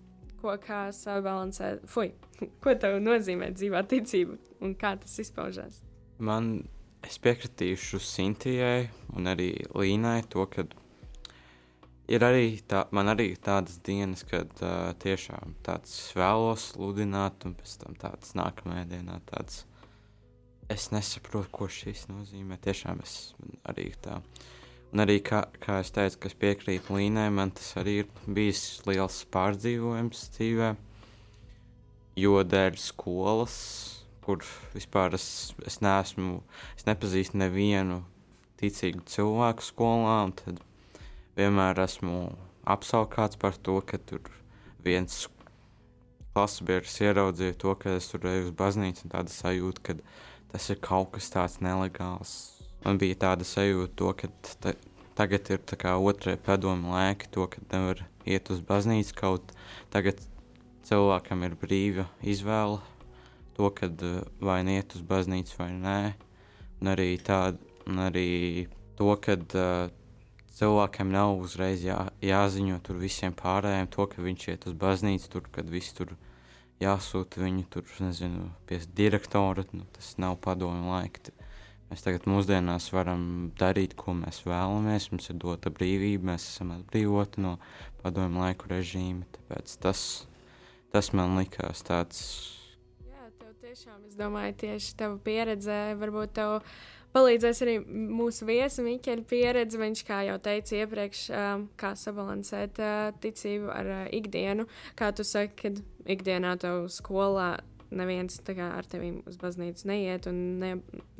ko 0.41 0.53
kā 0.61 0.87
sabalansēt, 0.93 1.85
fuj, 1.89 2.11
ko 2.63 2.73
tev 2.79 2.99
nozīmē 3.03 3.51
dzīvā 3.55 3.83
ticība 3.89 4.37
un 4.63 4.75
kā 4.79 4.95
tas 5.01 5.17
izpaužās? 5.23 5.81
Man, 6.17 6.67
es 7.05 7.19
piekritīšu 7.21 8.01
Sintijai 8.01 8.89
un 9.15 9.29
arī 9.29 9.51
Līnai 9.77 10.21
to, 10.31 10.45
ka 10.49 10.65
ir 12.09 12.25
arī, 12.25 12.57
tā, 12.65 12.85
man 12.95 13.11
arī 13.13 13.31
tādas 13.43 13.79
dienas, 13.85 14.23
kad 14.27 14.51
uh, 14.63 14.93
tiešām 15.01 15.57
tāds 15.65 15.95
vēlos 16.17 16.71
sludināt, 16.73 17.45
un 17.45 17.57
pēc 17.57 17.79
tam 17.83 17.97
tāds 17.99 18.37
nākamajā 18.37 18.87
dienā 18.95 19.19
tāds. 19.29 19.65
Es 20.67 20.89
nesaprotu, 20.91 21.47
ko 21.55 21.65
šis 21.71 22.09
nozīmē. 22.09 22.57
Tiešām 22.59 22.99
es 22.99 23.11
arī 23.71 23.85
tā. 24.03 24.17
Uh, 24.19 24.47
Un 24.95 25.03
arī, 25.03 25.17
kā, 25.19 25.41
kā 25.59 25.81
es 25.83 25.91
teicu, 25.91 26.21
kas 26.23 26.35
piekrīt 26.39 26.87
Līnai, 26.93 27.27
man 27.33 27.51
tas 27.51 27.73
arī 27.79 27.97
ir 28.03 28.11
bijis 28.23 28.79
liels 28.87 29.19
pārdzīvojums 29.33 30.21
dzīvē. 30.37 30.69
Jo 32.17 32.39
dēļ 32.47 32.79
skolas, 32.79 33.57
kur 34.23 34.45
vispār 34.73 35.17
es, 35.17 35.27
es 35.67 35.81
neesmu, 35.83 36.39
es 36.79 36.87
nepazīstu 36.87 37.37
nevienu 37.43 37.99
ticīgu 38.57 39.03
cilvēku 39.11 39.67
skolā, 39.67 40.17
un 40.29 40.33
tad 40.39 40.63
vienmēr 41.37 41.83
esmu 41.83 42.23
apsaukāts 42.65 43.37
par 43.39 43.59
to, 43.59 43.77
ka 43.85 43.99
tur 43.99 44.23
viens 44.87 45.27
klases 46.33 46.63
biedrs 46.63 46.99
ieraudzīja 47.03 47.59
to, 47.59 47.75
ka 47.75 47.99
es 47.99 48.07
tur 48.13 48.25
eju 48.31 48.49
uz 48.49 48.55
baznīcu, 48.57 49.05
un 49.05 49.13
tāda 49.13 49.35
sajūta, 49.35 49.83
ka 49.83 49.99
tas 50.53 50.71
ir 50.71 50.79
kaut 50.79 51.11
kas 51.13 51.29
tāds 51.33 51.59
nelegāls 51.61 52.56
man 52.87 52.99
bija 53.01 53.19
tāda 53.27 53.47
sajūta, 53.47 53.93
to, 53.99 54.13
ka 54.15 54.31
ta, 54.63 54.73
tagad 55.19 55.51
ir 55.51 55.61
otrē 55.97 56.37
padomu 56.39 56.95
laika, 56.95 57.27
to, 57.31 57.47
ka 57.51 57.61
nevar 57.73 58.05
iet 58.25 58.49
uz 58.53 58.63
baznīcu 58.63 59.15
kaut 59.17 59.53
tagad 59.91 60.21
cilvēkam 60.87 61.43
ir 61.43 61.57
brīva 61.59 62.07
izvēle, 62.23 62.79
to, 63.57 63.69
kad 63.75 64.01
eh, 64.05 64.23
vai 64.39 64.61
iet 64.71 64.95
uz 64.95 65.03
baznīcu 65.03 65.59
vai 65.59 65.71
nē, 65.75 65.99
un 66.81 66.91
arī 66.93 67.09
tāda, 67.19 67.59
un 67.87 68.03
arī 68.07 68.67
to, 68.97 69.09
kad 69.21 69.53
uh, 69.55 69.87
cilvēkiem 70.57 71.11
nav 71.13 71.37
uzreiz 71.37 71.83
jā, 71.85 71.97
jāziņo 72.23 72.79
tur 72.85 72.97
visiem 73.01 73.35
pārējiem, 73.37 73.89
to, 73.93 74.07
ka 74.09 74.23
viņš 74.25 74.47
iet 74.51 74.67
uz 74.69 74.75
baznīcu, 74.77 75.29
tur, 75.33 75.45
kad 75.53 75.69
viss 75.69 75.93
tur 75.97 76.15
jāsūta 76.81 77.41
viņu 77.41 77.65
tur, 77.73 77.85
nezinu, 78.01 78.49
pie 78.69 78.81
direktora, 78.97 79.65
nu, 79.73 79.85
tas 79.95 80.15
nav 80.21 80.39
padomu 80.41 80.91
laika. 80.91 81.33
Mēs 81.87 82.03
tagad 82.03 82.25
mūsdienās 82.27 82.89
varam 82.91 83.21
darīt, 83.59 83.93
ko 83.95 84.11
mēs 84.17 84.41
vēlamies. 84.43 85.07
Mums 85.13 85.29
ir 85.31 85.37
dota 85.39 85.71
brīvība, 85.71 86.33
mēs 86.33 86.49
esam 86.49 86.73
atbrīvoti 86.75 87.43
no 87.45 87.53
padomju 88.01 88.43
laiku 88.43 88.67
režīma. 88.73 89.23
Tāpēc 89.37 89.77
tas, 89.85 90.01
tas 90.91 91.13
man 91.15 91.37
likās 91.39 91.85
tāds. 91.87 92.19
Jā, 93.07 93.29
tev 93.39 93.55
tiešām, 93.63 94.03
es 94.09 94.19
domāju, 94.19 94.57
tieši 94.65 94.97
tava 94.99 95.15
pieredze 95.23 95.79
varbūt 96.01 96.35
tev 96.41 96.57
palīdzēs 97.15 97.63
arī 97.63 97.77
mūsu 97.87 98.49
viesa 98.51 98.83
Miķeļa 98.83 99.25
pieredze. 99.31 99.79
Viņš, 99.79 100.03
kā 100.11 100.19
jau 100.27 100.35
teica 100.43 100.81
iepriekš, 100.81 101.23
kā 101.79 101.93
sabalansēt 102.03 102.83
ticību 103.23 103.71
ar 103.71 103.93
ikdienu. 104.11 104.67
Kā 104.99 105.13
tu 105.15 105.23
saki, 105.23 105.55
kad 105.63 105.81
ikdienā 106.17 106.57
tev 106.59 106.91
skolā 106.91 107.53
neviens 107.91 108.39
kā, 108.45 108.71
ar 108.77 108.87
tevi 108.89 109.13
uz 109.27 109.37
baznīcu 109.41 109.87
neiet 109.89 110.27
un 110.29 110.37
ne, 110.61 110.71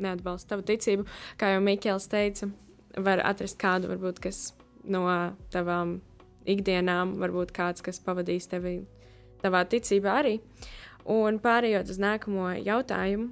neatbalsta 0.01 0.55
tavu 0.55 0.65
ticību. 0.67 1.07
Kā 1.39 1.53
jau 1.53 1.63
Mikls 1.63 2.09
teica, 2.11 2.49
var 2.97 3.21
atrast 3.25 3.59
kādu, 3.61 3.91
varbūt, 3.91 4.21
kas 4.23 4.51
no 4.87 5.05
tavām 5.53 5.97
ikdienām, 6.47 7.17
varbūt 7.21 7.53
kāds, 7.55 7.83
kas 7.85 7.99
pavadīs 8.03 8.49
tevi 8.51 8.79
tavā 9.43 9.63
ticībā 9.69 10.19
arī. 10.21 10.37
Un 11.07 11.39
pārējot 11.43 11.91
uz 11.93 11.99
nākamo 12.03 12.49
jautājumu, 12.59 13.29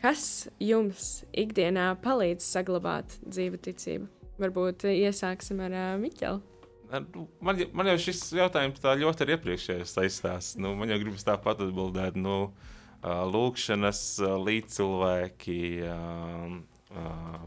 kas 0.00 0.48
jums 0.62 1.24
ikdienā 1.34 1.92
palīdz 2.04 2.46
saglabāt 2.46 3.18
dzīvu 3.26 3.60
ticību? 3.66 4.06
Varbūt 4.40 4.86
iesāksim 4.88 5.60
ar 5.66 5.74
uh, 5.74 5.88
Mikelu. 6.00 6.40
Man, 6.90 7.60
man 7.76 7.88
jau 7.92 7.98
šis 8.02 8.24
jautājums 8.34 8.82
tā 8.82 8.96
ļoti 8.98 9.22
ar 9.24 9.32
iepriekšējais 9.36 9.94
saistās. 9.94 10.50
Nu, 10.58 10.72
man 10.78 10.90
jau 10.90 10.98
gribas 11.02 11.26
tāpat 11.26 11.62
atbildēt. 11.62 12.18
Nu, 12.18 12.36
uh, 12.50 13.22
lūkšanas, 13.30 14.02
uh, 14.24 14.34
līdzcilvēki, 14.42 15.60
uh, 15.86 16.58
uh, 16.90 17.46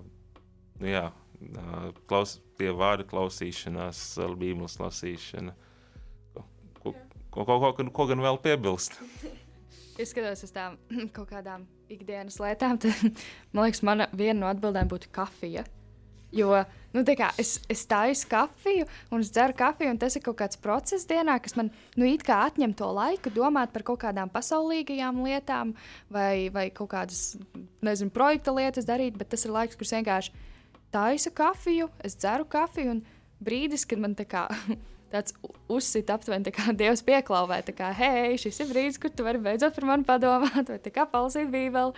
nu, 0.79 0.88
jā, 0.88 1.05
uh, 1.12 1.85
klaus, 2.07 2.38
pie 2.59 2.71
vārdu 2.71 3.07
klausīšanās, 3.12 4.05
uh, 4.21 4.31
bībeles 4.39 4.79
lasīšana. 4.79 5.55
Ko, 6.33 6.95
ko, 7.33 7.43
ko, 7.43 7.59
ko, 7.59 7.88
ko, 7.91 8.09
gan 8.12 8.23
vēl 8.23 8.39
piebilst? 8.43 9.00
Es 9.93 10.09
skatos 10.09 10.39
uz 10.41 10.50
tām 10.50 10.79
kaut 11.15 11.27
kādām 11.29 11.67
ikdienas 11.93 12.39
lietām, 12.41 12.79
tad 12.81 12.97
man 13.53 13.67
liekas, 13.67 13.83
mana 13.85 14.07
viena 14.09 14.39
no 14.39 14.47
atbildēm 14.50 14.89
būtu 14.89 15.12
kafija. 15.13 15.67
Jo 16.34 16.63
nu, 16.94 17.02
kā, 17.18 17.30
es, 17.42 17.58
es 17.72 17.84
taisu 17.90 18.28
kafiju, 18.32 18.86
un 19.13 19.24
es 19.24 19.32
dzeru 19.34 19.56
kafiju, 19.58 19.94
un 19.94 20.00
tas 20.02 20.16
ir 20.18 20.24
kaut 20.25 20.38
kāds 20.40 20.60
process 20.62 21.08
dienā, 21.10 21.40
kas 21.44 21.58
man 21.60 21.72
nu, 22.00 22.08
atņem 22.08 22.75
to 22.78 22.90
laiku, 22.94 23.34
domāt 23.34 23.74
par 23.74 23.86
kaut 23.86 24.02
kādām 24.06 24.32
pasaulīgajām 24.34 25.24
lietām, 25.25 25.74
vai, 26.13 26.50
vai 26.54 26.70
kaut 26.74 26.92
kādas, 26.94 27.36
nezinu, 27.86 28.13
projekta 28.13 28.54
lietas 28.54 28.90
darīt, 28.90 29.18
bet 29.18 29.34
tas 29.34 29.46
ir 29.46 29.54
laiks, 29.56 29.78
kurš 29.80 29.96
vienkārši 29.98 30.34
taisu 30.94 31.34
kafiju, 31.34 31.90
es 32.06 32.18
dzeru 32.18 32.46
kafiju, 32.50 32.98
un 32.98 33.04
brīdis, 33.44 33.88
kad 33.90 34.02
man 34.02 34.18
tā 34.18 34.28
kā. 34.30 34.48
Tāds 35.13 35.36
uzsita 35.70 36.16
aptuveni, 36.18 36.50
kā 36.50 36.72
Dievs 36.74 37.04
pieklauvē, 37.06 37.60
tā 37.62 37.75
kā, 37.78 37.92
hei, 37.94 38.32
šis 38.42 38.63
ir 38.63 38.72
brīdis, 38.72 38.96
kur 38.98 39.12
tu 39.13 39.22
vari 39.22 39.38
beidzot 39.38 39.75
par 39.75 39.86
mani 39.86 40.08
padomāt, 40.08 40.72
vai 40.72 40.80
tā 40.82 40.90
kā 40.90 41.06
palasīt 41.06 41.52
Bībeli. 41.54 41.94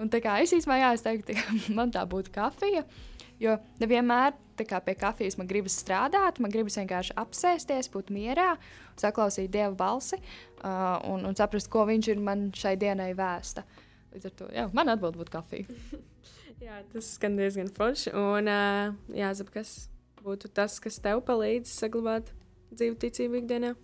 Un 0.00 0.08
tā 0.08 0.22
kā 0.24 0.38
es 0.40 0.54
īstenībā, 0.56 0.78
jā, 0.80 0.94
es 0.96 1.04
teiktu, 1.04 1.36
ka 1.36 1.58
man 1.76 1.92
tā 1.92 2.06
būtu 2.08 2.32
kafija. 2.32 2.80
Uh, 2.80 3.15
Jo 3.42 3.56
nevienmēr 3.82 4.36
kā, 4.64 4.80
pie 4.80 4.94
kafijas 4.96 5.36
man 5.36 5.48
gribas 5.50 5.76
strādāt, 5.82 6.38
man 6.40 6.52
gribas 6.52 6.78
vienkārši 6.80 7.16
apsēsties, 7.20 7.90
būt 7.92 8.12
mierā, 8.14 8.54
saklausīt 8.96 9.50
dieva 9.52 9.74
balsi 9.76 10.16
uh, 10.16 10.96
un, 11.10 11.26
un 11.28 11.36
saprast, 11.36 11.68
ko 11.72 11.84
viņš 11.88 12.08
ir 12.14 12.22
man 12.24 12.48
šai 12.56 12.76
dienai 12.80 13.10
vēsta. 13.18 13.66
Līdz 14.14 14.28
ar 14.30 14.36
to 14.38 14.48
jā, 14.54 14.68
man 14.76 14.92
atbild 14.94 15.18
būtu 15.20 15.34
kafija. 15.34 15.66
jā, 16.66 16.80
tas 16.94 17.12
skan 17.18 17.36
diezgan 17.36 17.68
forši. 17.76 18.14
Un 18.16 18.48
uh, 18.48 18.94
jāsaka, 19.12 19.58
kas 19.58 19.74
būtu 20.22 20.48
tas, 20.56 20.78
kas 20.80 20.96
tev 21.04 21.20
palīdz 21.26 21.74
saglabāt 21.76 22.32
dzīvu 22.72 22.96
ticību 23.04 23.42
ikdienā? 23.42 23.74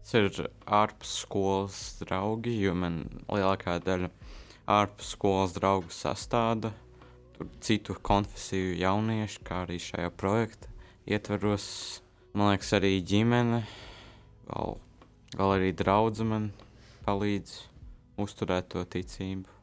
Tas 0.00 0.12
ir 0.16 0.50
ārpus 0.64 1.16
skolas 1.24 1.80
draugi, 2.00 2.58
jo 2.60 2.76
man 2.76 3.02
lielākā 3.28 3.78
daļa 3.84 4.12
ārpus 4.70 5.14
skolas 5.16 5.56
draugu 5.56 5.92
sastāda 5.92 6.72
tur 6.72 6.89
citu 7.64 7.96
konfesiju 8.02 8.76
jaunieši, 8.80 9.42
kā 9.46 9.64
arī 9.64 9.78
šajā 9.82 10.10
projekta 10.16 10.70
ietveros. 11.10 11.66
Man 12.34 12.52
liekas, 12.52 12.74
arī 12.78 12.96
ģimene, 13.02 13.64
vēl, 14.50 14.76
vēl 15.38 15.54
arī 15.56 15.72
draudzene 15.76 16.30
man 16.30 16.50
palīdz 17.06 17.56
uzturēt 18.20 18.70
to 18.74 18.84
ticību. 18.86 19.60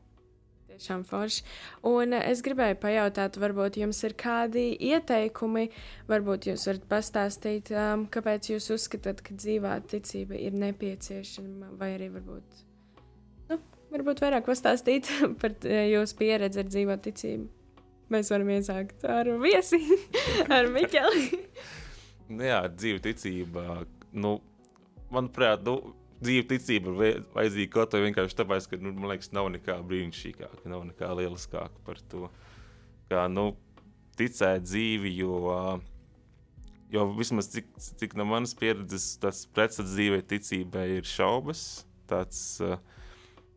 Tiešām 0.78 1.02
forši. 1.10 1.42
Un 1.90 2.14
es 2.18 2.44
gribēju 2.46 2.78
pajautāt, 2.84 3.40
varbūt 3.42 3.80
jums 3.82 3.98
ir 4.06 4.14
kādi 4.20 4.68
ieteikumi, 4.92 5.72
varbūt 6.10 6.52
jūs 6.52 6.68
varat 6.70 6.86
pastāstīt, 6.92 7.72
um, 7.74 8.06
kāpēc 8.14 8.52
jūs 8.52 8.70
uzskatāt, 8.76 9.24
ka 9.26 9.34
dzīvā 9.34 9.74
ticība 9.90 10.38
ir 10.38 10.54
nepieciešama, 10.54 11.72
vai 11.80 11.96
arī 11.96 12.12
varbūt, 12.14 12.62
nu, 13.50 13.58
varbūt 13.96 14.22
vairāk 14.22 14.46
pastāstīt 14.52 15.10
par 15.42 15.58
eh, 15.66 15.88
jūsu 15.96 16.20
pieredzi 16.22 16.62
ar 16.62 16.70
dzīvo 16.70 17.00
ticību. 17.08 17.57
Mēs 18.14 18.32
varam 18.32 18.50
iesākt 18.56 19.04
ar 19.12 19.30
viesi, 19.42 19.80
ar 20.56 20.70
Mikeli. 20.72 21.42
Nu 22.32 22.48
Jā, 22.48 22.62
dzīve 22.72 23.02
ticība. 23.04 23.82
Nu, 24.16 24.38
manuprāt, 25.12 25.64
nu, 25.68 25.94
dzīve 26.24 26.48
ticība 26.54 26.94
ir 27.08 27.22
vajadzīga 27.36 27.74
kaut 27.74 27.96
vai 27.96 28.06
vienkārši 28.08 28.40
tāpēc, 28.40 28.70
ka, 28.72 28.80
nu, 28.82 28.94
man 28.96 29.14
liekas, 29.14 29.32
nav 29.36 29.52
nekā 29.54 29.78
brīnišķīgāka, 29.88 30.64
nav 30.72 30.88
nekā 30.90 31.12
lieliskāka 31.20 31.84
par 31.88 32.02
to. 32.12 32.32
Kā, 33.12 33.28
nu, 33.32 33.52
ticēt 34.20 34.66
dzīvi, 34.66 35.14
jo, 35.20 35.54
jo 36.94 37.06
vismaz 37.18 37.52
cik, 37.54 37.70
cik 38.02 38.18
no 38.20 38.28
manas 38.28 38.56
pieredzes, 38.58 39.14
tas 39.24 39.46
pretstats 39.54 39.94
dzīvē 39.94 40.24
ticībai 40.32 40.88
ir 40.98 41.08
šaubas, 41.08 41.64
tāds 42.10 42.42
uh, 42.64 42.80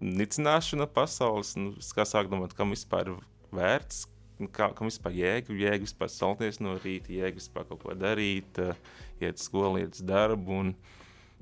nicināšana 0.01 0.89
pasaules, 0.91 1.55
nu, 1.59 1.75
kā 1.97 2.07
sāk 2.09 2.31
domāt, 2.33 2.55
kam 2.59 2.75
vispār 2.75 3.15
vērts, 3.55 4.05
kā, 4.49 4.71
kam 4.77 4.89
vispār 4.89 5.13
jēga, 5.17 5.57
jēga 5.57 5.85
vispār 5.85 6.11
celties 6.13 6.61
no 6.63 6.77
rīta, 6.81 7.13
jēga 7.13 7.37
vispār 7.37 7.67
kaut 7.69 7.83
ko 7.85 7.97
darīt, 7.99 8.61
uh, 8.63 8.79
iet 9.21 9.41
uz 9.41 9.49
skolu, 9.49 9.83
iet 9.83 9.99
uz 9.99 10.05
darbu. 10.07 10.63
Un 10.63 10.73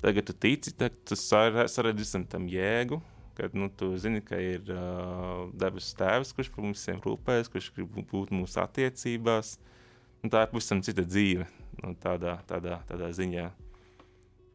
tagad 0.02 0.26
tu 0.28 0.34
tici, 0.34 0.74
tagad 0.74 0.98
tu 1.06 1.18
saredzi 1.18 2.24
tam 2.30 2.48
jēgu. 2.50 3.00
Kad 3.38 3.54
nu, 3.54 3.68
tu 3.70 3.92
zini, 4.02 4.18
ka 4.18 4.34
ir 4.42 4.66
uh, 4.74 5.46
debesu 5.54 5.94
tēvs, 6.00 6.32
kurš 6.34 6.50
par 6.50 6.64
mums 6.64 6.80
visiem 6.80 6.98
rūpējas, 7.04 7.50
kurš 7.52 7.70
grib 7.76 8.00
būt 8.10 8.32
mūsu 8.34 8.58
attiecībās. 8.64 9.54
Nu, 10.24 10.32
tā 10.32 10.42
ir 10.42 10.50
pavisam 10.50 10.82
cita 10.82 11.04
dzīve, 11.06 11.46
nu, 11.84 11.94
tādā, 12.02 12.40
tādā, 12.50 12.80
tādā 12.88 13.12
ziņā. 13.14 13.46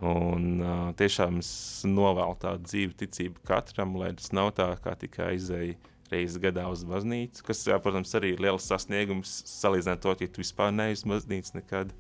Un 0.04 0.60
uh, 0.60 0.90
tiešām 1.00 1.40
es 1.40 1.54
novēlu 1.88 2.36
tādu 2.42 2.68
dzīvi, 2.68 2.98
ticību 3.06 3.46
katram, 3.48 3.96
lai 4.02 4.12
tas 4.20 4.34
nav 4.36 4.52
tā, 4.58 4.68
kā 4.84 4.98
tikai 5.00 5.38
izēja 5.38 5.80
reizes 6.14 6.40
gadā 6.42 6.66
uz 6.72 6.86
baznīcu, 6.88 7.44
kas, 7.48 7.64
protams, 7.84 8.14
arī 8.18 8.34
ir 8.36 8.44
liels 8.44 8.68
sasniegums 8.70 9.42
salīdzinot 9.50 10.04
to, 10.04 10.16
ja 10.22 10.30
tu 10.30 10.44
vispār 10.44 10.74
neesi 10.76 11.04
uz 11.04 11.10
baznīcu 11.16 11.58
nekad. 11.60 11.96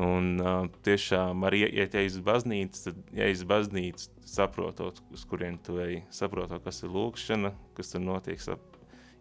Un 0.00 0.38
uh, 0.40 0.70
tiešām 0.86 1.44
arī, 1.44 1.66
ja 1.76 1.84
te 1.92 2.00
ej 2.00 2.14
uz 2.14 2.22
baznīcu, 2.24 2.78
tad, 2.86 3.00
ja 3.12 3.26
ej 3.28 3.36
uz 3.36 3.42
baznīcu, 3.50 4.06
saprotot, 4.24 5.02
uz 5.12 5.26
kurien 5.28 5.58
tu 5.60 5.76
ej, 5.84 5.98
saprotot, 6.08 6.62
kas 6.64 6.80
ir 6.80 6.94
lūkšana, 6.94 7.52
kas 7.76 7.92
tur 7.92 8.00
notiek, 8.00 8.40
sap, 8.40 8.62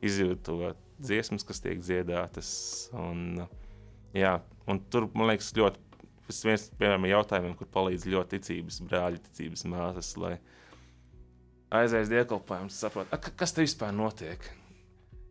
izjūt 0.06 0.46
to 0.48 0.72
dziesmas, 1.02 1.44
kas 1.48 1.60
tiek 1.64 1.82
dziedātas. 1.84 2.54
Un, 2.96 3.44
jā, 4.16 4.38
un 4.70 4.80
tur, 4.94 5.10
man 5.12 5.34
liekas, 5.34 5.52
ļoti, 5.58 5.84
tas 6.30 6.42
viens 6.48 6.70
piemēram, 6.80 7.10
jautājumiem, 7.12 7.58
kur 7.60 7.70
palīdz 7.76 8.08
ļoti 8.14 8.40
ticības 8.40 8.80
brāļi, 8.88 9.22
ticības 9.28 9.68
māsas, 9.74 10.14
lai 10.22 10.38
aizies 11.72 12.10
dievkalpojumus, 12.12 12.78
saprot, 12.84 13.12
a, 13.14 13.20
ka- 13.22 13.34
kas 13.40 13.54
te 13.56 13.64
vispār 13.66 13.94
notiek. 13.96 14.44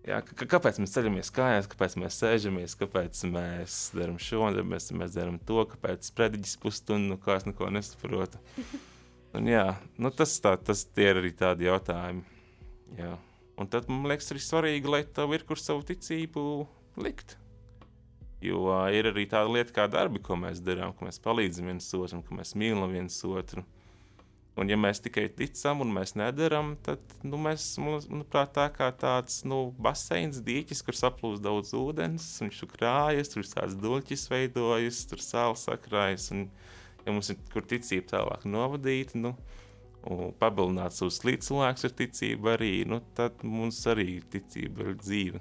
Jā, 0.08 0.22
k- 0.24 0.46
kāpēc 0.48 0.78
mēs 0.80 0.94
ceļamies 0.96 1.28
kājās, 1.36 1.68
kāpēc 1.68 1.96
mēs 2.00 2.16
sēžamies, 2.22 2.76
kāpēc 2.80 3.18
mēs 3.34 3.78
darām 3.96 4.16
šo, 4.22 4.46
mēs, 4.64 4.88
mēs 4.96 5.16
darām 5.18 5.36
to, 5.44 5.60
kāpēc 5.74 6.08
sprediķis 6.08 6.56
pusstundu, 6.62 7.18
kā 7.20 7.36
es 7.36 7.44
neko 7.48 7.68
nesaprotu. 7.76 8.40
Un, 9.36 9.46
jā, 9.46 9.66
nu, 10.00 10.10
tas, 10.10 10.32
tā, 10.42 10.56
tas 10.58 10.86
ir 10.98 11.20
arī 11.20 11.30
tādi 11.38 11.68
jautājumi. 11.68 12.24
Jā. 12.98 13.12
Un 13.60 13.68
tad 13.70 13.86
man 13.92 14.08
liekas, 14.10 14.32
arī 14.32 14.40
svarīgi, 14.42 14.88
lai 14.90 15.04
tev 15.04 15.36
ir 15.36 15.44
kur 15.46 15.60
savu 15.60 15.84
ticību 15.86 16.42
likt. 17.04 17.36
Jo 18.42 18.62
uh, 18.72 18.86
ir 18.96 19.10
arī 19.12 19.26
tāda 19.28 19.52
lieta, 19.52 19.74
kā 19.76 19.84
darbi, 19.92 20.18
ko 20.24 20.34
mēs 20.40 20.62
darām, 20.64 20.94
ka 20.96 21.04
mēs 21.06 21.20
palīdzam 21.22 21.68
viens 21.68 21.90
otram, 21.94 22.24
ka 22.24 22.34
mēs 22.40 22.54
mīlam 22.58 22.90
viens 22.96 23.20
otru. 23.28 23.62
Un, 24.60 24.68
ja 24.68 24.76
mēs 24.76 24.98
tikai 25.00 25.24
ticam 25.32 25.80
un 25.80 25.92
mēs 25.94 26.12
nedarām, 26.20 26.74
tad 26.84 27.00
nu, 27.24 27.38
mēs, 27.40 27.72
manuprāt, 27.80 28.52
tā 28.58 28.66
kā 28.74 28.90
tāds 28.92 29.38
nu, 29.48 29.70
baseins, 29.80 30.42
dīķis, 30.44 30.82
kur 30.84 30.98
saplūst 30.98 31.40
daudz 31.46 31.72
ūdens, 31.78 32.26
viņš 32.42 32.58
tur 32.60 32.72
krājas, 32.74 33.32
tur 33.32 33.48
tāds 33.48 33.78
duļķis 33.80 34.26
veidojas, 34.28 35.06
tur 35.08 35.24
sāls 35.24 35.64
sakrājas. 35.64 36.28
Un, 36.36 36.50
ja 37.06 37.14
mums 37.14 37.32
ir 37.32 37.38
kur 37.54 37.64
ticība 37.64 38.10
tālāk 38.18 38.44
novadīta, 38.44 39.16
nu, 39.22 39.32
un 40.10 40.34
pabilināt 40.40 40.96
savus 40.96 41.22
līdzcilvēkus 41.24 41.88
ar 41.88 41.96
ticību 42.02 42.52
arī, 42.52 42.74
nu, 42.88 43.00
tad 43.16 43.40
mums 43.46 43.80
arī 43.88 44.18
ticība 44.32 44.90
ir 44.90 45.00
dzīve. 45.00 45.40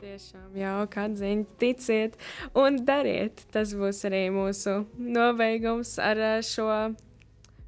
Tiešām 0.00 0.56
jauka 0.56 1.04
atziņa. 1.10 1.44
Ticiet 1.60 2.14
un 2.56 2.80
dariet. 2.88 3.42
Tas 3.52 3.74
būs 3.76 4.00
arī 4.08 4.22
mūsu 4.32 4.78
nobeigums 4.96 5.98
ar 6.00 6.24
ā, 6.24 6.34
šo 6.40 6.70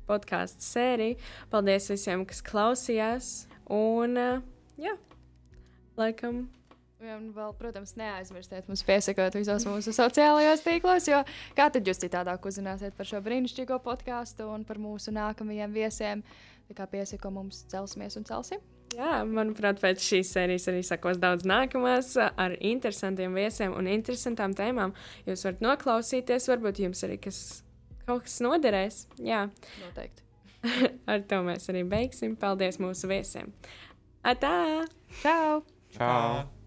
podkāstu 0.09 0.67
sēriju. 0.67 1.21
Paldies 1.53 1.91
visiem, 1.93 2.25
kas 2.29 2.43
klausījās. 2.47 3.31
Un, 3.73 4.19
ā, 4.19 4.33
jā, 4.81 4.97
laikam. 6.01 6.45
Un 7.03 7.33
vēl, 7.35 7.51
protams, 7.59 7.97
neaizmirstiet 7.99 8.69
mums 8.71 8.85
piesakot 8.87 9.35
visos 9.35 9.65
mūsu 9.67 9.91
sociālajos 9.97 10.62
tīklos, 10.62 11.09
jo 11.11 11.19
kā 11.59 11.67
tad 11.75 11.88
jūs 11.88 11.99
citādāk 12.05 12.47
uzzināsiet 12.47 12.95
par 12.95 13.09
šo 13.09 13.19
brīnišķīgo 13.25 13.81
podkāstu 13.83 14.47
un 14.47 14.62
par 14.69 14.79
mūsu 14.79 15.11
nākamajiem 15.17 15.75
viesiem. 15.75 16.23
Tā 16.71 16.77
kā 16.79 16.87
piesako 16.93 17.33
mums 17.35 17.65
celsimies 17.73 18.15
un 18.21 18.29
celsim. 18.29 18.62
Jā, 18.93 19.23
manuprāt, 19.25 19.81
pēc 19.81 20.05
šīs 20.05 20.31
sērijas 20.35 20.69
arī 20.69 20.83
sakos 20.85 21.19
daudz 21.21 21.47
nākamās 21.49 22.12
ar 22.21 22.55
interesantiem 22.61 23.35
viesiem 23.35 23.75
un 23.75 23.88
interesantām 23.88 24.55
tēmām. 24.57 24.93
Jūs 25.27 25.47
varat 25.49 25.65
noklausīties, 25.65 26.49
varbūt 26.53 26.83
jums 26.85 27.03
arī 27.09 27.17
kas, 27.25 27.38
kaut 28.07 28.27
kas 28.27 28.41
noderēs. 28.45 29.05
Jā, 29.23 29.47
Noteikti. 29.83 30.27
ar 31.11 31.23
to 31.29 31.43
mēs 31.47 31.69
arī 31.73 31.85
beigsim. 31.88 32.37
Paldies 32.38 32.81
mūsu 32.83 33.11
viesiem! 33.11 33.53
Atā! 34.23 34.57
Čau! 35.23 35.62
Čau! 35.97 36.62